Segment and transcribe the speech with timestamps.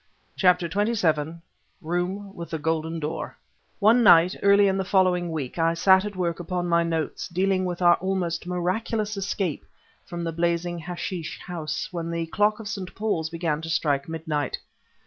[0.35, 1.41] CHAPTER XXVII
[1.79, 3.37] ROOM WITH THE GOLDEN DOOR
[3.77, 7.65] One night early in the following week I sat at work upon my notes dealing
[7.65, 9.63] with our almost miraculous escape
[10.03, 12.95] from the blazing hashish house when the clock of St.
[12.95, 14.57] Paul's began to strike midnight.